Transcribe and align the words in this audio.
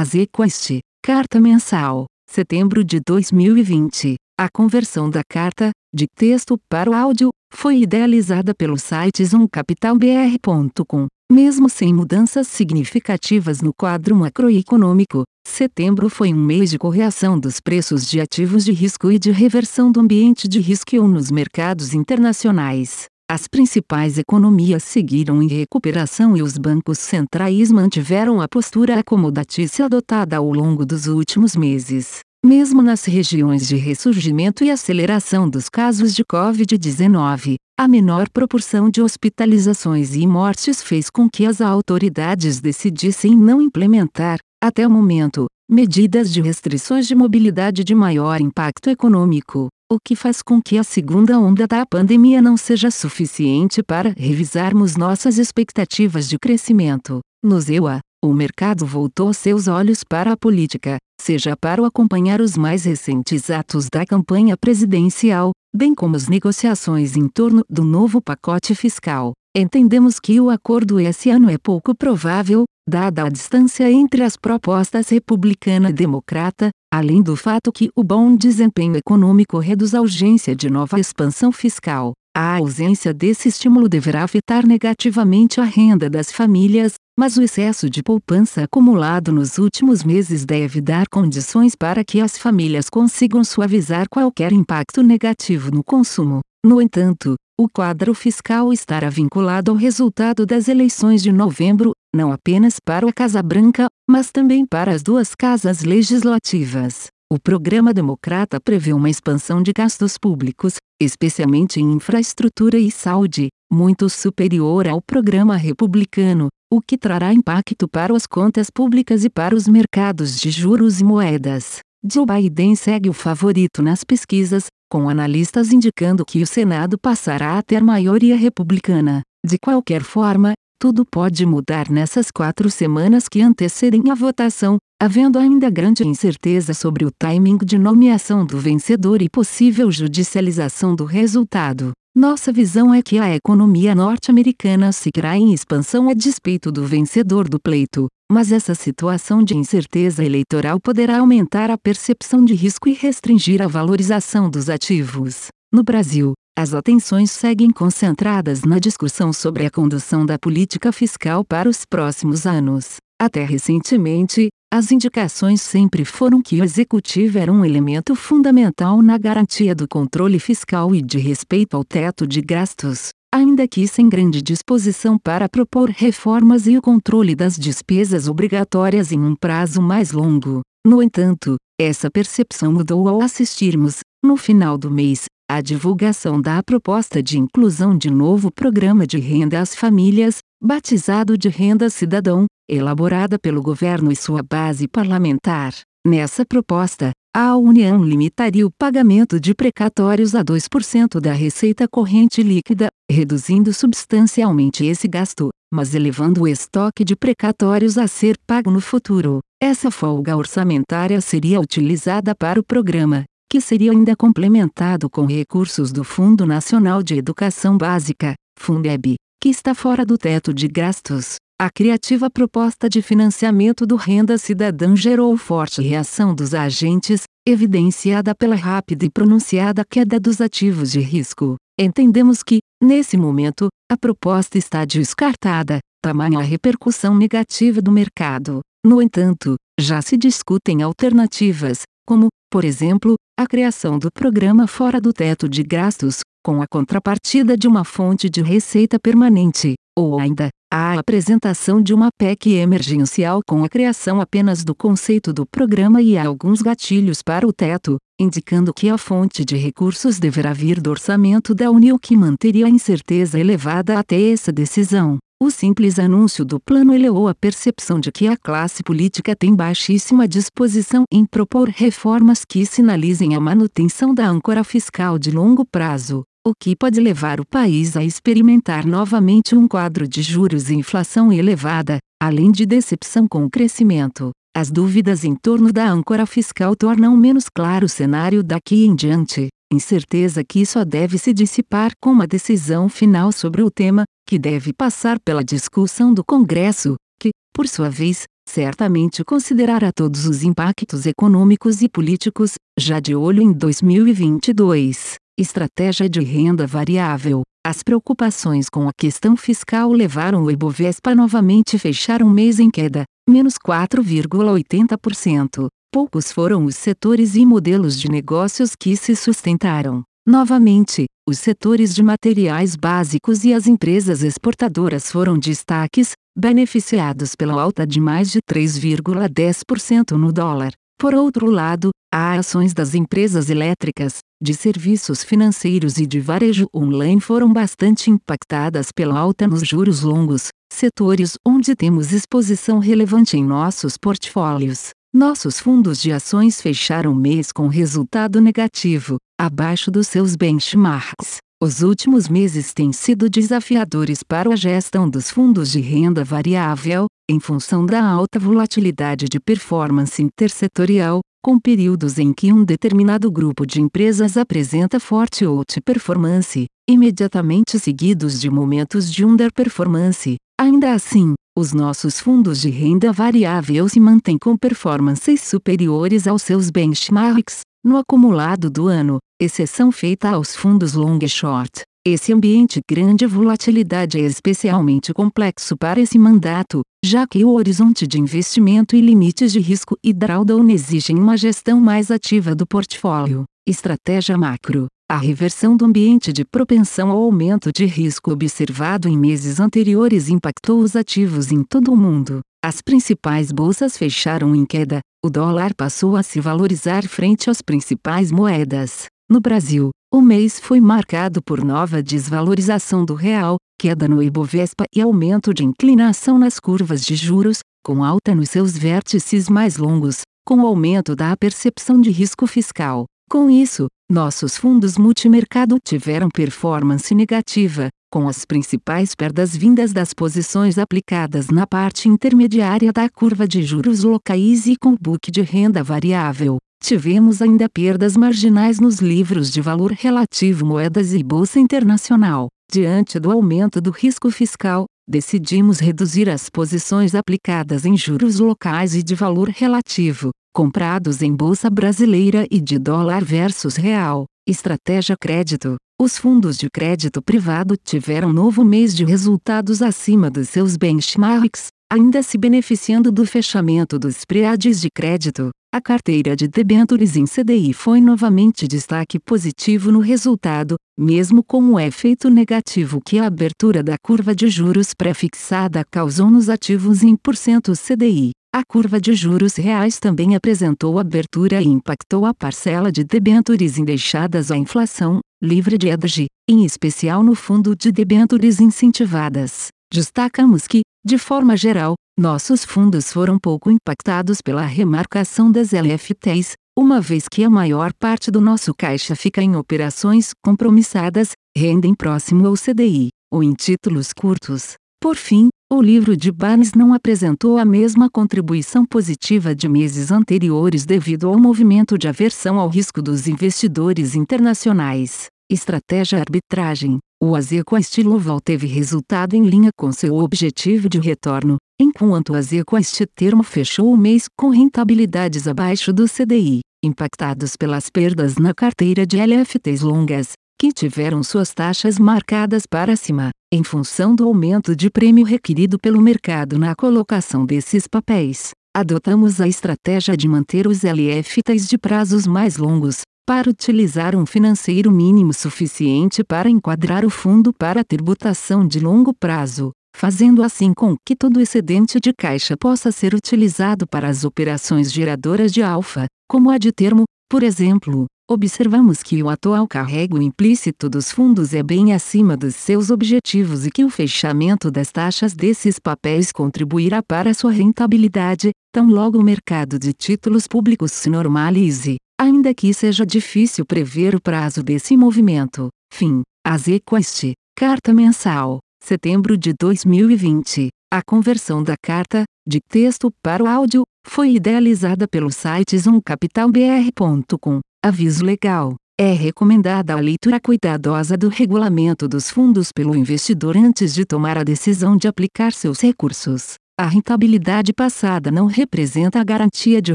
Azequest, 0.00 0.78
Carta 1.04 1.38
Mensal, 1.38 2.06
setembro 2.26 2.82
de 2.82 3.00
2020. 3.06 4.14
A 4.40 4.48
conversão 4.50 5.10
da 5.10 5.20
carta, 5.22 5.72
de 5.94 6.06
texto 6.16 6.56
para 6.70 6.88
o 6.90 6.94
áudio, 6.94 7.28
foi 7.52 7.80
idealizada 7.80 8.54
pelo 8.54 8.78
site 8.78 9.22
zoomcapitalbr.com. 9.22 11.06
Mesmo 11.30 11.68
sem 11.68 11.92
mudanças 11.92 12.48
significativas 12.48 13.60
no 13.60 13.74
quadro 13.78 14.16
macroeconômico, 14.16 15.24
setembro 15.46 16.08
foi 16.08 16.32
um 16.32 16.42
mês 16.42 16.70
de 16.70 16.78
correção 16.78 17.38
dos 17.38 17.60
preços 17.60 18.08
de 18.08 18.22
ativos 18.22 18.64
de 18.64 18.72
risco 18.72 19.12
e 19.12 19.18
de 19.18 19.30
reversão 19.30 19.92
do 19.92 20.00
ambiente 20.00 20.48
de 20.48 20.60
risco 20.60 21.06
nos 21.06 21.30
mercados 21.30 21.92
internacionais. 21.92 23.09
As 23.32 23.46
principais 23.46 24.18
economias 24.18 24.82
seguiram 24.82 25.40
em 25.40 25.46
recuperação 25.46 26.36
e 26.36 26.42
os 26.42 26.58
bancos 26.58 26.98
centrais 26.98 27.70
mantiveram 27.70 28.40
a 28.40 28.48
postura 28.48 28.98
acomodatícia 28.98 29.84
adotada 29.84 30.38
ao 30.38 30.52
longo 30.52 30.84
dos 30.84 31.06
últimos 31.06 31.54
meses. 31.54 32.22
Mesmo 32.44 32.82
nas 32.82 33.04
regiões 33.04 33.68
de 33.68 33.76
ressurgimento 33.76 34.64
e 34.64 34.70
aceleração 34.72 35.48
dos 35.48 35.68
casos 35.68 36.12
de 36.12 36.24
Covid-19, 36.24 37.54
a 37.78 37.86
menor 37.86 38.28
proporção 38.28 38.90
de 38.90 39.00
hospitalizações 39.00 40.16
e 40.16 40.26
mortes 40.26 40.82
fez 40.82 41.08
com 41.08 41.30
que 41.30 41.46
as 41.46 41.60
autoridades 41.60 42.60
decidissem 42.60 43.36
não 43.36 43.62
implementar, 43.62 44.40
até 44.60 44.84
o 44.84 44.90
momento, 44.90 45.46
medidas 45.70 46.32
de 46.32 46.42
restrições 46.42 47.06
de 47.06 47.14
mobilidade 47.14 47.84
de 47.84 47.94
maior 47.94 48.40
impacto 48.40 48.90
econômico 48.90 49.68
o 49.92 49.98
que 49.98 50.14
faz 50.14 50.40
com 50.40 50.62
que 50.62 50.78
a 50.78 50.84
segunda 50.84 51.36
onda 51.36 51.66
da 51.66 51.84
pandemia 51.84 52.40
não 52.40 52.56
seja 52.56 52.92
suficiente 52.92 53.82
para 53.82 54.14
revisarmos 54.16 54.96
nossas 54.96 55.36
expectativas 55.36 56.28
de 56.28 56.38
crescimento. 56.38 57.18
No 57.42 57.58
EUA, 57.68 57.98
o 58.24 58.32
mercado 58.32 58.86
voltou 58.86 59.34
seus 59.34 59.66
olhos 59.66 60.04
para 60.04 60.30
a 60.30 60.36
política, 60.36 60.98
seja 61.20 61.56
para 61.56 61.84
acompanhar 61.84 62.40
os 62.40 62.56
mais 62.56 62.84
recentes 62.84 63.50
atos 63.50 63.88
da 63.92 64.06
campanha 64.06 64.56
presidencial, 64.56 65.50
bem 65.74 65.92
como 65.92 66.14
as 66.14 66.28
negociações 66.28 67.16
em 67.16 67.26
torno 67.26 67.64
do 67.68 67.82
novo 67.82 68.22
pacote 68.22 68.76
fiscal. 68.76 69.32
Entendemos 69.56 70.20
que 70.20 70.40
o 70.40 70.50
acordo 70.50 71.00
esse 71.00 71.30
ano 71.30 71.50
é 71.50 71.58
pouco 71.58 71.96
provável, 71.96 72.62
dada 72.88 73.24
a 73.24 73.28
distância 73.28 73.90
entre 73.90 74.22
as 74.22 74.36
propostas 74.36 75.08
republicana 75.08 75.90
e 75.90 75.92
democrata, 75.92 76.70
além 76.92 77.22
do 77.22 77.36
fato 77.36 77.72
que 77.72 77.90
o 77.94 78.02
bom 78.02 78.34
desempenho 78.36 78.96
econômico 78.96 79.58
reduz 79.58 79.94
a 79.94 80.00
urgência 80.00 80.54
de 80.56 80.68
nova 80.68 80.98
expansão 80.98 81.52
fiscal. 81.52 82.12
A 82.36 82.56
ausência 82.58 83.12
desse 83.12 83.48
estímulo 83.48 83.88
deverá 83.88 84.22
afetar 84.22 84.64
negativamente 84.64 85.60
a 85.60 85.64
renda 85.64 86.08
das 86.08 86.30
famílias, 86.30 86.94
mas 87.18 87.36
o 87.36 87.42
excesso 87.42 87.90
de 87.90 88.02
poupança 88.02 88.64
acumulado 88.64 89.32
nos 89.32 89.58
últimos 89.58 90.04
meses 90.04 90.44
deve 90.44 90.80
dar 90.80 91.08
condições 91.08 91.74
para 91.74 92.04
que 92.04 92.20
as 92.20 92.38
famílias 92.38 92.88
consigam 92.88 93.42
suavizar 93.42 94.08
qualquer 94.08 94.52
impacto 94.52 95.02
negativo 95.02 95.70
no 95.72 95.82
consumo. 95.82 96.40
No 96.64 96.80
entanto, 96.80 97.34
o 97.58 97.68
quadro 97.68 98.14
fiscal 98.14 98.72
estará 98.72 99.10
vinculado 99.10 99.70
ao 99.70 99.76
resultado 99.76 100.46
das 100.46 100.68
eleições 100.68 101.22
de 101.22 101.32
novembro, 101.32 101.92
não 102.14 102.32
apenas 102.32 102.78
para 102.78 103.08
a 103.08 103.12
Casa 103.12 103.42
Branca, 103.42 103.88
mas 104.08 104.30
também 104.30 104.66
para 104.66 104.92
as 104.92 105.02
duas 105.02 105.34
casas 105.34 105.82
legislativas. 105.82 107.08
O 107.32 107.38
programa 107.38 107.94
democrata 107.94 108.60
prevê 108.60 108.92
uma 108.92 109.08
expansão 109.08 109.62
de 109.62 109.72
gastos 109.72 110.18
públicos, 110.18 110.74
especialmente 111.00 111.80
em 111.80 111.92
infraestrutura 111.92 112.76
e 112.76 112.90
saúde, 112.90 113.48
muito 113.72 114.08
superior 114.10 114.88
ao 114.88 115.00
programa 115.00 115.56
republicano, 115.56 116.48
o 116.72 116.80
que 116.80 116.98
trará 116.98 117.32
impacto 117.32 117.86
para 117.88 118.16
as 118.16 118.26
contas 118.26 118.68
públicas 118.68 119.24
e 119.24 119.30
para 119.30 119.54
os 119.54 119.68
mercados 119.68 120.40
de 120.40 120.50
juros 120.50 121.00
e 121.00 121.04
moedas. 121.04 121.78
Joe 122.04 122.26
Biden 122.26 122.74
segue 122.74 123.08
o 123.08 123.12
favorito 123.12 123.80
nas 123.80 124.02
pesquisas, 124.02 124.66
com 124.90 125.08
analistas 125.08 125.72
indicando 125.72 126.24
que 126.24 126.42
o 126.42 126.46
Senado 126.46 126.98
passará 126.98 127.58
a 127.58 127.62
ter 127.62 127.82
maioria 127.82 128.36
republicana. 128.36 129.22
De 129.46 129.56
qualquer 129.56 130.02
forma, 130.02 130.52
tudo 130.80 131.04
pode 131.04 131.44
mudar 131.44 131.90
nessas 131.90 132.30
quatro 132.30 132.70
semanas 132.70 133.28
que 133.28 133.42
antecedem 133.42 134.10
a 134.10 134.14
votação, 134.14 134.78
havendo 134.98 135.38
ainda 135.38 135.68
grande 135.68 136.08
incerteza 136.08 136.72
sobre 136.72 137.04
o 137.04 137.10
timing 137.10 137.58
de 137.58 137.78
nomeação 137.78 138.46
do 138.46 138.58
vencedor 138.58 139.20
e 139.20 139.28
possível 139.28 139.92
judicialização 139.92 140.96
do 140.96 141.04
resultado. 141.04 141.92
Nossa 142.16 142.50
visão 142.50 142.94
é 142.94 143.02
que 143.02 143.18
a 143.18 143.34
economia 143.34 143.94
norte-americana 143.94 144.90
seguirá 144.90 145.36
em 145.36 145.52
expansão 145.52 146.08
a 146.08 146.14
despeito 146.14 146.72
do 146.72 146.86
vencedor 146.86 147.46
do 147.46 147.60
pleito, 147.60 148.08
mas 148.32 148.50
essa 148.50 148.74
situação 148.74 149.44
de 149.44 149.54
incerteza 149.54 150.24
eleitoral 150.24 150.80
poderá 150.80 151.18
aumentar 151.18 151.70
a 151.70 151.76
percepção 151.76 152.42
de 152.42 152.54
risco 152.54 152.88
e 152.88 152.94
restringir 152.94 153.60
a 153.60 153.68
valorização 153.68 154.48
dos 154.48 154.70
ativos. 154.70 155.50
No 155.72 155.84
Brasil, 155.84 156.32
as 156.58 156.74
atenções 156.74 157.30
seguem 157.30 157.70
concentradas 157.70 158.64
na 158.64 158.80
discussão 158.80 159.32
sobre 159.32 159.64
a 159.64 159.70
condução 159.70 160.26
da 160.26 160.36
política 160.36 160.90
fiscal 160.90 161.44
para 161.44 161.68
os 161.68 161.84
próximos 161.84 162.44
anos. 162.44 162.96
Até 163.22 163.44
recentemente, 163.44 164.48
as 164.72 164.90
indicações 164.90 165.62
sempre 165.62 166.04
foram 166.04 166.42
que 166.42 166.60
o 166.60 166.64
executivo 166.64 167.38
era 167.38 167.52
um 167.52 167.64
elemento 167.64 168.16
fundamental 168.16 169.00
na 169.00 169.16
garantia 169.16 169.72
do 169.72 169.86
controle 169.86 170.40
fiscal 170.40 170.92
e 170.92 171.00
de 171.00 171.18
respeito 171.18 171.76
ao 171.76 171.84
teto 171.84 172.26
de 172.26 172.40
gastos, 172.40 173.10
ainda 173.32 173.68
que 173.68 173.86
sem 173.86 174.08
grande 174.08 174.42
disposição 174.42 175.16
para 175.16 175.48
propor 175.48 175.88
reformas 175.90 176.66
e 176.66 176.76
o 176.76 176.82
controle 176.82 177.36
das 177.36 177.56
despesas 177.56 178.26
obrigatórias 178.26 179.12
em 179.12 179.20
um 179.20 179.36
prazo 179.36 179.80
mais 179.80 180.10
longo. 180.10 180.62
No 180.84 181.00
entanto, 181.00 181.54
essa 181.80 182.10
percepção 182.10 182.72
mudou 182.72 183.08
ao 183.08 183.22
assistirmos, 183.22 184.00
no 184.24 184.36
final 184.36 184.76
do 184.76 184.90
mês, 184.90 185.26
à 185.52 185.60
divulgação 185.60 186.40
da 186.40 186.62
proposta 186.62 187.20
de 187.20 187.36
inclusão 187.36 187.98
de 187.98 188.08
novo 188.08 188.52
programa 188.52 189.04
de 189.04 189.18
renda 189.18 189.60
às 189.60 189.74
famílias, 189.74 190.38
batizado 190.62 191.36
de 191.36 191.48
Renda 191.48 191.90
Cidadão, 191.90 192.46
elaborada 192.68 193.36
pelo 193.36 193.60
governo 193.60 194.12
e 194.12 194.16
sua 194.16 194.44
base 194.44 194.86
parlamentar. 194.86 195.74
Nessa 196.06 196.46
proposta, 196.46 197.10
a 197.34 197.56
União 197.56 198.00
limitaria 198.00 198.64
o 198.64 198.70
pagamento 198.70 199.40
de 199.40 199.52
precatórios 199.52 200.36
a 200.36 200.44
2% 200.44 201.18
da 201.20 201.32
receita 201.32 201.88
corrente 201.88 202.44
líquida, 202.44 202.86
reduzindo 203.10 203.74
substancialmente 203.74 204.86
esse 204.86 205.08
gasto, 205.08 205.48
mas 205.72 205.96
elevando 205.96 206.42
o 206.42 206.48
estoque 206.48 207.04
de 207.04 207.16
precatórios 207.16 207.98
a 207.98 208.06
ser 208.06 208.38
pago 208.46 208.70
no 208.70 208.80
futuro. 208.80 209.40
Essa 209.60 209.90
folga 209.90 210.36
orçamentária 210.36 211.20
seria 211.20 211.60
utilizada 211.60 212.36
para 212.36 212.60
o 212.60 212.64
programa, 212.64 213.24
que 213.50 213.60
seria 213.60 213.90
ainda 213.90 214.14
complementado 214.14 215.10
com 215.10 215.26
recursos 215.26 215.90
do 215.90 216.04
Fundo 216.04 216.46
Nacional 216.46 217.02
de 217.02 217.16
Educação 217.16 217.76
Básica, 217.76 218.34
Fundeb, 218.56 219.16
que 219.42 219.48
está 219.48 219.74
fora 219.74 220.06
do 220.06 220.16
teto 220.16 220.54
de 220.54 220.68
gastos. 220.68 221.34
A 221.60 221.68
criativa 221.68 222.30
proposta 222.30 222.88
de 222.88 223.02
financiamento 223.02 223.84
do 223.84 223.96
Renda 223.96 224.38
Cidadã 224.38 224.94
gerou 224.94 225.36
forte 225.36 225.82
reação 225.82 226.32
dos 226.32 226.54
agentes, 226.54 227.24
evidenciada 227.44 228.36
pela 228.36 228.54
rápida 228.54 229.04
e 229.04 229.10
pronunciada 229.10 229.84
queda 229.84 230.20
dos 230.20 230.40
ativos 230.40 230.92
de 230.92 231.00
risco. 231.00 231.56
Entendemos 231.78 232.44
que, 232.44 232.60
nesse 232.80 233.16
momento, 233.16 233.68
a 233.90 233.96
proposta 233.96 234.58
está 234.58 234.84
descartada, 234.84 235.80
tamanha 236.00 236.38
a 236.38 236.42
repercussão 236.42 237.16
negativa 237.16 237.82
do 237.82 237.90
mercado. 237.90 238.60
No 238.86 239.02
entanto, 239.02 239.56
já 239.78 240.00
se 240.00 240.16
discutem 240.16 240.82
alternativas, 240.82 241.82
como, 242.06 242.28
por 242.50 242.64
exemplo, 242.64 243.16
a 243.40 243.46
criação 243.46 243.98
do 243.98 244.12
programa 244.12 244.66
fora 244.66 245.00
do 245.00 245.14
teto 245.14 245.48
de 245.48 245.62
gastos, 245.62 246.20
com 246.44 246.60
a 246.60 246.66
contrapartida 246.70 247.56
de 247.56 247.66
uma 247.66 247.84
fonte 247.84 248.28
de 248.28 248.42
receita 248.42 248.98
permanente, 249.00 249.76
ou 249.98 250.20
ainda, 250.20 250.50
a 250.70 250.98
apresentação 250.98 251.80
de 251.80 251.94
uma 251.94 252.10
PEC 252.18 252.56
emergencial 252.56 253.40
com 253.48 253.64
a 253.64 253.68
criação 253.70 254.20
apenas 254.20 254.62
do 254.62 254.74
conceito 254.74 255.32
do 255.32 255.46
programa 255.46 256.02
e 256.02 256.18
alguns 256.18 256.60
gatilhos 256.60 257.22
para 257.22 257.46
o 257.46 257.52
teto, 257.52 257.96
indicando 258.20 258.74
que 258.74 258.90
a 258.90 258.98
fonte 258.98 259.42
de 259.42 259.56
recursos 259.56 260.18
deverá 260.18 260.52
vir 260.52 260.78
do 260.78 260.90
orçamento 260.90 261.54
da 261.54 261.70
União 261.70 261.98
que 261.98 262.14
manteria 262.14 262.66
a 262.66 262.70
incerteza 262.70 263.40
elevada 263.40 263.98
até 263.98 264.20
essa 264.20 264.52
decisão. 264.52 265.16
O 265.42 265.50
simples 265.50 265.98
anúncio 265.98 266.44
do 266.44 266.60
plano 266.60 266.92
elevou 266.92 267.26
a 267.26 267.34
percepção 267.34 267.98
de 267.98 268.12
que 268.12 268.28
a 268.28 268.36
classe 268.36 268.82
política 268.82 269.34
tem 269.34 269.54
baixíssima 269.54 270.28
disposição 270.28 271.04
em 271.10 271.24
propor 271.24 271.68
reformas 271.68 272.44
que 272.44 272.66
sinalizem 272.66 273.34
a 273.34 273.40
manutenção 273.40 274.14
da 274.14 274.26
âncora 274.28 274.62
fiscal 274.62 275.18
de 275.18 275.30
longo 275.30 275.64
prazo 275.64 276.24
o 276.46 276.52
que 276.58 276.74
pode 276.74 276.98
levar 276.98 277.38
o 277.38 277.44
país 277.44 277.98
a 277.98 278.04
experimentar 278.04 278.86
novamente 278.86 279.54
um 279.54 279.68
quadro 279.68 280.08
de 280.08 280.22
juros 280.22 280.70
e 280.70 280.74
inflação 280.74 281.30
elevada, 281.30 281.98
além 282.20 282.50
de 282.50 282.64
decepção 282.64 283.28
com 283.28 283.44
o 283.44 283.50
crescimento. 283.50 284.30
As 284.56 284.70
dúvidas 284.70 285.22
em 285.22 285.34
torno 285.34 285.70
da 285.70 285.86
âncora 285.86 286.24
fiscal 286.24 286.74
tornam 286.74 287.14
menos 287.14 287.44
claro 287.48 287.84
o 287.84 287.88
cenário 287.88 288.42
daqui 288.42 288.86
em 288.86 288.94
diante, 288.94 289.48
incerteza 289.70 290.42
que 290.42 290.64
só 290.64 290.82
deve 290.82 291.18
se 291.18 291.32
dissipar 291.34 291.92
com 292.02 292.10
uma 292.10 292.26
decisão 292.26 292.88
final 292.88 293.30
sobre 293.32 293.62
o 293.62 293.70
tema, 293.70 294.04
que 294.30 294.38
deve 294.38 294.72
passar 294.72 295.18
pela 295.18 295.42
discussão 295.42 296.14
do 296.14 296.24
Congresso, 296.24 296.94
que, 297.20 297.30
por 297.52 297.66
sua 297.66 297.90
vez, 297.90 298.26
certamente 298.48 299.24
considerará 299.24 299.90
todos 299.90 300.24
os 300.24 300.44
impactos 300.44 301.04
econômicos 301.04 301.82
e 301.82 301.88
políticos, 301.88 302.52
já 302.78 303.00
de 303.00 303.12
olho 303.12 303.42
em 303.42 303.52
2022. 303.52 305.16
Estratégia 305.36 306.08
de 306.08 306.20
renda 306.20 306.64
variável. 306.64 307.42
As 307.66 307.82
preocupações 307.82 308.68
com 308.68 308.88
a 308.88 308.92
questão 308.96 309.36
fiscal 309.36 309.90
levaram 309.90 310.44
o 310.44 310.50
Ibovespa 310.50 311.12
novamente 311.12 311.76
fechar 311.76 312.22
um 312.22 312.30
mês 312.30 312.60
em 312.60 312.70
queda, 312.70 313.02
menos 313.28 313.54
4,80%. 313.54 315.66
Poucos 315.92 316.30
foram 316.30 316.64
os 316.64 316.76
setores 316.76 317.34
e 317.34 317.44
modelos 317.44 317.98
de 317.98 318.08
negócios 318.08 318.76
que 318.78 318.96
se 318.96 319.16
sustentaram. 319.16 320.04
Novamente, 320.26 321.06
os 321.28 321.38
setores 321.38 321.94
de 321.94 322.02
materiais 322.02 322.76
básicos 322.76 323.44
e 323.44 323.54
as 323.54 323.66
empresas 323.66 324.22
exportadoras 324.22 325.10
foram 325.10 325.38
destaques, 325.38 326.12
beneficiados 326.36 327.34
pela 327.34 327.60
alta 327.60 327.86
de 327.86 328.00
mais 328.00 328.30
de 328.30 328.40
3,10% 328.42 330.12
no 330.12 330.32
dólar. 330.32 330.72
Por 330.98 331.14
outro 331.14 331.50
lado, 331.50 331.90
há 332.12 332.34
ações 332.34 332.74
das 332.74 332.94
empresas 332.94 333.48
elétricas, 333.48 334.18
de 334.42 334.52
serviços 334.52 335.24
financeiros 335.24 335.96
e 335.96 336.06
de 336.06 336.20
varejo 336.20 336.68
online 336.74 337.20
foram 337.20 337.50
bastante 337.50 338.10
impactadas 338.10 338.92
pela 338.92 339.18
alta 339.18 339.46
nos 339.46 339.66
juros 339.66 340.02
longos, 340.02 340.48
setores 340.70 341.38
onde 341.46 341.74
temos 341.74 342.12
exposição 342.12 342.78
relevante 342.78 343.36
em 343.36 343.44
nossos 343.44 343.96
portfólios. 343.96 344.90
Nossos 345.12 345.58
fundos 345.58 346.00
de 346.00 346.12
ações 346.12 346.62
fecharam 346.62 347.10
o 347.10 347.16
mês 347.16 347.50
com 347.50 347.66
resultado 347.66 348.40
negativo, 348.40 349.16
abaixo 349.36 349.90
dos 349.90 350.06
seus 350.06 350.36
benchmarks. 350.36 351.38
Os 351.60 351.82
últimos 351.82 352.28
meses 352.28 352.72
têm 352.72 352.92
sido 352.92 353.28
desafiadores 353.28 354.22
para 354.22 354.52
a 354.52 354.54
gestão 354.54 355.10
dos 355.10 355.28
fundos 355.28 355.72
de 355.72 355.80
renda 355.80 356.22
variável, 356.22 357.06
em 357.28 357.40
função 357.40 357.84
da 357.84 358.00
alta 358.00 358.38
volatilidade 358.38 359.26
de 359.28 359.40
performance 359.40 360.22
intersetorial, 360.22 361.18
com 361.42 361.58
períodos 361.58 362.16
em 362.16 362.32
que 362.32 362.52
um 362.52 362.64
determinado 362.64 363.32
grupo 363.32 363.66
de 363.66 363.80
empresas 363.80 364.36
apresenta 364.36 365.00
forte 365.00 365.44
outperformance, 365.44 366.66
imediatamente 366.88 367.80
seguidos 367.80 368.40
de 368.40 368.48
momentos 368.48 369.12
de 369.12 369.24
underperformance. 369.24 370.36
Ainda 370.60 370.92
assim, 370.92 371.32
os 371.56 371.72
nossos 371.72 372.20
fundos 372.20 372.60
de 372.60 372.68
renda 372.68 373.10
variável 373.10 373.88
se 373.88 373.98
mantêm 373.98 374.36
com 374.36 374.58
performances 374.58 375.40
superiores 375.40 376.26
aos 376.26 376.42
seus 376.42 376.68
benchmarks, 376.68 377.60
no 377.82 377.96
acumulado 377.96 378.68
do 378.68 378.86
ano, 378.86 379.16
exceção 379.40 379.90
feita 379.90 380.28
aos 380.28 380.54
fundos 380.54 380.92
long 380.92 381.18
e 381.22 381.28
short. 381.30 381.80
Esse 382.06 382.34
ambiente 382.34 382.78
grande 382.86 383.24
volatilidade 383.24 384.20
é 384.20 384.26
especialmente 384.26 385.14
complexo 385.14 385.78
para 385.78 385.98
esse 385.98 386.18
mandato, 386.18 386.82
já 387.02 387.26
que 387.26 387.42
o 387.42 387.52
horizonte 387.52 388.06
de 388.06 388.20
investimento 388.20 388.94
e 388.94 389.00
limites 389.00 389.52
de 389.52 389.60
risco 389.60 389.96
e 390.04 390.12
drawdown 390.12 390.68
exigem 390.68 391.18
uma 391.18 391.38
gestão 391.38 391.80
mais 391.80 392.10
ativa 392.10 392.54
do 392.54 392.66
portfólio. 392.66 393.44
Estratégia 393.66 394.36
macro. 394.36 394.88
A 395.10 395.16
reversão 395.16 395.76
do 395.76 395.84
ambiente 395.84 396.32
de 396.32 396.44
propensão 396.44 397.10
ao 397.10 397.20
aumento 397.20 397.72
de 397.72 397.84
risco 397.84 398.30
observado 398.30 399.08
em 399.08 399.18
meses 399.18 399.58
anteriores 399.58 400.28
impactou 400.28 400.78
os 400.78 400.94
ativos 400.94 401.50
em 401.50 401.64
todo 401.64 401.92
o 401.92 401.96
mundo. 401.96 402.42
As 402.64 402.80
principais 402.80 403.50
bolsas 403.50 403.96
fecharam 403.96 404.54
em 404.54 404.64
queda, 404.64 405.00
o 405.20 405.28
dólar 405.28 405.74
passou 405.74 406.14
a 406.14 406.22
se 406.22 406.40
valorizar 406.40 407.08
frente 407.08 407.50
às 407.50 407.60
principais 407.60 408.30
moedas. 408.30 409.06
No 409.28 409.40
Brasil, 409.40 409.90
o 410.14 410.20
mês 410.20 410.60
foi 410.60 410.80
marcado 410.80 411.42
por 411.42 411.64
nova 411.64 412.00
desvalorização 412.00 413.04
do 413.04 413.14
real, 413.14 413.56
queda 413.80 414.06
no 414.06 414.22
Ibovespa 414.22 414.84
e 414.94 415.00
aumento 415.00 415.52
de 415.52 415.64
inclinação 415.64 416.38
nas 416.38 416.60
curvas 416.60 417.04
de 417.04 417.16
juros, 417.16 417.58
com 417.84 418.04
alta 418.04 418.32
nos 418.32 418.50
seus 418.50 418.78
vértices 418.78 419.48
mais 419.48 419.76
longos, 419.76 420.20
com 420.46 420.60
aumento 420.60 421.16
da 421.16 421.36
percepção 421.36 422.00
de 422.00 422.12
risco 422.12 422.46
fiscal. 422.46 423.06
Com 423.28 423.50
isso, 423.50 423.86
nossos 424.10 424.56
fundos 424.56 424.98
multimercado 424.98 425.78
tiveram 425.82 426.28
performance 426.28 427.14
negativa, 427.14 427.88
com 428.12 428.26
as 428.26 428.44
principais 428.44 429.14
perdas 429.14 429.56
vindas 429.56 429.92
das 429.92 430.12
posições 430.12 430.78
aplicadas 430.78 431.48
na 431.48 431.64
parte 431.64 432.08
intermediária 432.08 432.92
da 432.92 433.08
curva 433.08 433.46
de 433.46 433.62
juros 433.62 434.02
locais 434.02 434.66
e 434.66 434.74
com 434.76 434.96
book 435.00 435.30
de 435.30 435.42
renda 435.42 435.80
variável. 435.84 436.58
Tivemos 436.82 437.40
ainda 437.40 437.68
perdas 437.68 438.16
marginais 438.16 438.80
nos 438.80 438.98
livros 438.98 439.48
de 439.48 439.60
valor 439.60 439.92
relativo 439.92 440.66
moedas 440.66 441.14
e 441.14 441.22
bolsa 441.22 441.60
internacional. 441.60 442.48
Diante 442.72 443.20
do 443.20 443.30
aumento 443.30 443.80
do 443.80 443.90
risco 443.90 444.28
fiscal, 444.30 444.86
decidimos 445.08 445.78
reduzir 445.78 446.28
as 446.28 446.50
posições 446.50 447.14
aplicadas 447.14 447.84
em 447.84 447.96
juros 447.96 448.40
locais 448.40 448.94
e 448.96 449.04
de 449.04 449.14
valor 449.14 449.48
relativo, 449.48 450.30
comprados 450.52 451.22
em 451.22 451.34
bolsa 451.34 451.70
brasileira 451.70 452.46
e 452.50 452.60
de 452.60 452.78
dólar 452.78 453.24
versus 453.24 453.76
real. 453.76 454.24
Estratégia 454.46 455.16
crédito. 455.16 455.76
Os 456.00 456.16
fundos 456.18 456.56
de 456.56 456.68
crédito 456.68 457.22
privado 457.22 457.76
tiveram 457.76 458.32
novo 458.32 458.64
mês 458.64 458.94
de 458.94 459.04
resultados 459.04 459.82
acima 459.82 460.30
dos 460.30 460.48
seus 460.48 460.76
benchmarks, 460.76 461.68
ainda 461.92 462.22
se 462.22 462.38
beneficiando 462.38 463.12
do 463.12 463.26
fechamento 463.26 463.98
dos 463.98 464.16
spreads 464.16 464.80
de 464.80 464.88
crédito. 464.90 465.50
A 465.72 465.80
carteira 465.80 466.34
de 466.34 466.48
debentures 466.48 467.16
em 467.16 467.26
CDI 467.26 467.72
foi 467.72 468.00
novamente 468.00 468.66
destaque 468.66 469.20
positivo 469.20 469.92
no 469.92 470.00
resultado, 470.00 470.74
mesmo 470.98 471.44
com 471.44 471.62
o 471.62 471.78
efeito 471.78 472.28
negativo 472.28 473.00
que 473.00 473.18
a 473.18 473.26
abertura 473.26 473.82
da 473.82 473.96
curva 474.02 474.34
de 474.34 474.48
juros 474.48 474.94
pré-fixada 474.94 475.84
causou 475.88 476.28
nos 476.28 476.48
ativos 476.48 477.04
em 477.04 477.14
porcento 477.14 477.72
CDI. 477.74 478.32
A 478.52 478.64
curva 478.64 479.00
de 479.00 479.14
juros 479.14 479.54
reais 479.54 480.00
também 480.00 480.34
apresentou 480.34 480.98
abertura 480.98 481.62
e 481.62 481.68
impactou 481.68 482.26
a 482.26 482.34
parcela 482.34 482.90
de 482.90 483.04
debentures 483.04 483.78
indexadas 483.78 484.50
à 484.50 484.56
inflação, 484.56 485.20
livre 485.40 485.78
de 485.78 485.86
EDG, 485.86 486.26
em 486.48 486.64
especial 486.64 487.22
no 487.22 487.36
fundo 487.36 487.76
de 487.76 487.92
debentures 487.92 488.58
incentivadas. 488.58 489.68
Destacamos 489.92 490.66
que, 490.66 490.80
de 491.06 491.16
forma 491.16 491.56
geral, 491.56 491.94
nossos 492.18 492.64
fundos 492.64 493.12
foram 493.12 493.38
pouco 493.38 493.70
impactados 493.70 494.40
pela 494.40 494.66
remarcação 494.66 495.50
das 495.50 495.70
LFTs, 495.72 496.54
uma 496.76 497.00
vez 497.00 497.28
que 497.28 497.44
a 497.44 497.50
maior 497.50 497.92
parte 498.00 498.32
do 498.32 498.40
nosso 498.40 498.74
caixa 498.74 499.14
fica 499.14 499.40
em 499.40 499.54
operações 499.54 500.30
compromissadas, 500.44 501.30
rendem 501.56 501.94
próximo 501.94 502.44
ao 502.48 502.54
CDI, 502.54 503.10
ou 503.32 503.44
em 503.44 503.54
títulos 503.54 504.12
curtos. 504.12 504.79
Por 505.00 505.16
fim, 505.16 505.48
o 505.72 505.80
livro 505.80 506.14
de 506.14 506.30
Barnes 506.30 506.74
não 506.74 506.92
apresentou 506.92 507.56
a 507.56 507.64
mesma 507.64 508.10
contribuição 508.10 508.84
positiva 508.84 509.54
de 509.54 509.66
meses 509.66 510.12
anteriores 510.12 510.84
devido 510.84 511.26
ao 511.26 511.40
movimento 511.40 511.96
de 511.96 512.06
aversão 512.06 512.60
ao 512.60 512.68
risco 512.68 513.00
dos 513.00 513.26
investidores 513.26 514.14
internacionais. 514.14 515.28
Estratégia 515.50 516.18
arbitragem. 516.18 516.98
O 517.22 517.34
Azequest 517.34 517.98
Global 518.02 518.42
teve 518.42 518.66
resultado 518.66 519.34
em 519.34 519.42
linha 519.42 519.70
com 519.74 519.90
seu 519.90 520.16
objetivo 520.16 520.86
de 520.86 521.00
retorno, 521.00 521.56
enquanto 521.80 522.30
o 522.30 522.36
Azequest 522.36 523.00
Termo 523.14 523.42
fechou 523.42 523.90
o 523.90 523.96
mês 523.96 524.26
com 524.38 524.50
rentabilidades 524.50 525.48
abaixo 525.48 525.94
do 525.94 526.04
CDI, 526.04 526.60
impactados 526.84 527.56
pelas 527.56 527.88
perdas 527.88 528.36
na 528.36 528.52
carteira 528.52 529.06
de 529.06 529.16
LFTs 529.16 529.80
longas, 529.80 530.32
que 530.60 530.72
tiveram 530.72 531.22
suas 531.22 531.54
taxas 531.54 531.98
marcadas 531.98 532.66
para 532.66 532.94
cima, 532.94 533.30
em 533.50 533.64
função 533.64 534.14
do 534.14 534.26
aumento 534.26 534.76
de 534.76 534.90
prêmio 534.90 535.24
requerido 535.24 535.78
pelo 535.78 536.02
mercado 536.02 536.58
na 536.58 536.74
colocação 536.74 537.46
desses 537.46 537.86
papéis. 537.86 538.50
Adotamos 538.76 539.40
a 539.40 539.48
estratégia 539.48 540.14
de 540.14 540.28
manter 540.28 540.66
os 540.66 540.82
LFTs 540.82 541.66
de 541.66 541.78
prazos 541.78 542.26
mais 542.26 542.58
longos, 542.58 543.00
para 543.26 543.48
utilizar 543.48 544.14
um 544.14 544.26
financeiro 544.26 544.92
mínimo 544.92 545.32
suficiente 545.32 546.22
para 546.22 546.50
enquadrar 546.50 547.06
o 547.06 547.10
fundo 547.10 547.54
para 547.54 547.82
tributação 547.82 548.68
de 548.68 548.80
longo 548.80 549.14
prazo, 549.14 549.70
fazendo 549.96 550.42
assim 550.42 550.74
com 550.74 550.94
que 551.06 551.16
todo 551.16 551.38
o 551.38 551.40
excedente 551.40 551.98
de 551.98 552.12
caixa 552.12 552.54
possa 552.54 552.92
ser 552.92 553.14
utilizado 553.14 553.86
para 553.86 554.10
as 554.10 554.24
operações 554.24 554.92
geradoras 554.92 555.54
de 555.54 555.62
alfa, 555.62 556.04
como 556.28 556.50
a 556.50 556.58
de 556.58 556.70
termo, 556.70 557.04
por 557.30 557.42
exemplo, 557.42 558.04
observamos 558.30 559.02
que 559.02 559.20
o 559.24 559.28
atual 559.28 559.66
carrego 559.66 560.22
implícito 560.22 560.88
dos 560.88 561.10
fundos 561.10 561.52
é 561.52 561.64
bem 561.64 561.92
acima 561.92 562.36
dos 562.36 562.54
seus 562.54 562.88
objetivos 562.88 563.66
e 563.66 563.72
que 563.72 563.84
o 563.84 563.90
fechamento 563.90 564.70
das 564.70 564.92
taxas 564.92 565.34
desses 565.34 565.80
papéis 565.80 566.30
contribuirá 566.30 567.02
para 567.02 567.34
sua 567.34 567.50
rentabilidade, 567.50 568.52
tão 568.72 568.88
logo 568.88 569.18
o 569.18 569.22
mercado 569.22 569.80
de 569.80 569.92
títulos 569.92 570.46
públicos 570.46 570.92
se 570.92 571.10
normalize, 571.10 571.96
ainda 572.20 572.54
que 572.54 572.72
seja 572.72 573.04
difícil 573.04 573.66
prever 573.66 574.14
o 574.14 574.22
prazo 574.22 574.62
desse 574.62 574.96
movimento. 574.96 575.68
Fim. 575.92 576.22
Azequest. 576.46 577.32
Carta 577.58 577.92
mensal. 577.92 578.60
Setembro 578.80 579.36
de 579.36 579.52
2020. 579.60 580.68
A 580.92 581.02
conversão 581.02 581.64
da 581.64 581.74
carta, 581.82 582.22
de 582.46 582.60
texto 582.70 583.10
para 583.22 583.42
o 583.42 583.48
áudio, 583.48 583.82
foi 584.06 584.34
idealizada 584.34 585.08
pelo 585.08 585.32
site 585.32 585.76
zoomcapitalbr.com. 585.76 587.60
Aviso 587.82 588.22
legal. 588.22 588.74
É 589.00 589.14
recomendada 589.14 589.94
a 589.94 590.00
leitura 590.00 590.38
cuidadosa 590.38 591.16
do 591.16 591.28
regulamento 591.28 592.06
dos 592.06 592.30
fundos 592.30 592.70
pelo 592.70 592.94
investidor 592.94 593.56
antes 593.56 593.94
de 593.94 594.04
tomar 594.04 594.36
a 594.36 594.44
decisão 594.44 594.98
de 594.98 595.08
aplicar 595.08 595.54
seus 595.54 595.80
recursos. 595.80 596.56
A 596.78 596.86
rentabilidade 596.86 597.72
passada 597.72 598.30
não 598.30 598.44
representa 598.44 599.18
a 599.18 599.24
garantia 599.24 599.80
de 599.80 599.94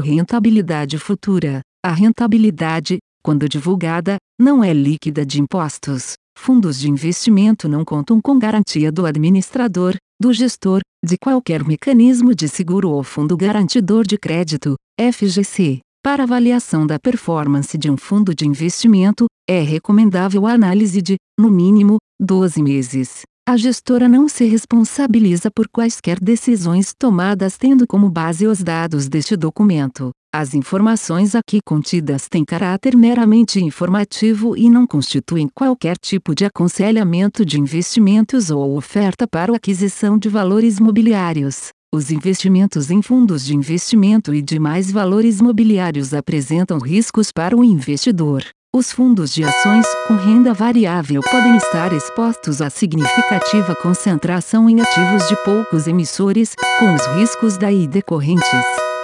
rentabilidade 0.00 0.98
futura. 0.98 1.60
A 1.80 1.92
rentabilidade, 1.92 2.98
quando 3.22 3.48
divulgada, 3.48 4.16
não 4.36 4.64
é 4.64 4.72
líquida 4.72 5.24
de 5.24 5.40
impostos. 5.40 6.14
Fundos 6.36 6.80
de 6.80 6.90
investimento 6.90 7.68
não 7.68 7.84
contam 7.84 8.20
com 8.20 8.36
garantia 8.36 8.90
do 8.90 9.06
administrador, 9.06 9.94
do 10.20 10.32
gestor, 10.32 10.80
de 11.04 11.16
qualquer 11.16 11.62
mecanismo 11.62 12.34
de 12.34 12.48
seguro 12.48 12.90
ou 12.90 13.04
fundo 13.04 13.36
garantidor 13.36 14.04
de 14.04 14.18
crédito, 14.18 14.74
FGC. 15.00 15.85
Para 16.06 16.22
avaliação 16.22 16.86
da 16.86 17.00
performance 17.00 17.76
de 17.76 17.90
um 17.90 17.96
fundo 17.96 18.32
de 18.32 18.46
investimento, 18.46 19.26
é 19.44 19.60
recomendável 19.60 20.46
a 20.46 20.52
análise 20.52 21.02
de, 21.02 21.16
no 21.36 21.50
mínimo, 21.50 21.96
12 22.20 22.62
meses. 22.62 23.22
A 23.44 23.56
gestora 23.56 24.08
não 24.08 24.28
se 24.28 24.44
responsabiliza 24.44 25.50
por 25.50 25.66
quaisquer 25.68 26.20
decisões 26.20 26.94
tomadas 26.96 27.58
tendo 27.58 27.88
como 27.88 28.08
base 28.08 28.46
os 28.46 28.62
dados 28.62 29.08
deste 29.08 29.36
documento. 29.36 30.10
As 30.32 30.54
informações 30.54 31.34
aqui 31.34 31.58
contidas 31.66 32.28
têm 32.28 32.44
caráter 32.44 32.96
meramente 32.96 33.58
informativo 33.58 34.56
e 34.56 34.70
não 34.70 34.86
constituem 34.86 35.48
qualquer 35.52 35.96
tipo 35.98 36.36
de 36.36 36.44
aconselhamento 36.44 37.44
de 37.44 37.58
investimentos 37.58 38.48
ou 38.48 38.76
oferta 38.76 39.26
para 39.26 39.52
a 39.52 39.56
aquisição 39.56 40.16
de 40.16 40.28
valores 40.28 40.78
mobiliários. 40.78 41.70
Os 41.94 42.10
investimentos 42.10 42.90
em 42.90 43.00
fundos 43.00 43.44
de 43.44 43.54
investimento 43.54 44.34
e 44.34 44.42
demais 44.42 44.90
valores 44.90 45.40
mobiliários 45.40 46.12
apresentam 46.12 46.78
riscos 46.78 47.30
para 47.32 47.56
o 47.56 47.64
investidor. 47.64 48.44
Os 48.74 48.92
fundos 48.92 49.32
de 49.32 49.42
ações 49.42 49.86
com 50.06 50.14
renda 50.14 50.52
variável 50.52 51.22
podem 51.22 51.56
estar 51.56 51.92
expostos 51.94 52.60
a 52.60 52.68
significativa 52.68 53.74
concentração 53.76 54.68
em 54.68 54.80
ativos 54.80 55.26
de 55.28 55.36
poucos 55.44 55.86
emissores, 55.86 56.54
com 56.78 56.92
os 56.92 57.06
riscos 57.18 57.56
daí 57.56 57.86
decorrentes. 57.86 58.95